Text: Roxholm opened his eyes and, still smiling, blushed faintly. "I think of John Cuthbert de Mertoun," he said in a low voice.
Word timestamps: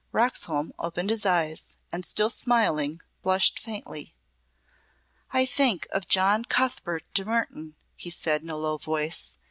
Roxholm 0.11 0.71
opened 0.79 1.11
his 1.11 1.27
eyes 1.27 1.75
and, 1.91 2.03
still 2.03 2.31
smiling, 2.31 3.01
blushed 3.21 3.59
faintly. 3.59 4.15
"I 5.29 5.45
think 5.45 5.85
of 5.91 6.07
John 6.07 6.43
Cuthbert 6.43 7.03
de 7.13 7.23
Mertoun," 7.23 7.75
he 7.95 8.09
said 8.09 8.41
in 8.41 8.49
a 8.49 8.55
low 8.57 8.77
voice. 8.79 9.37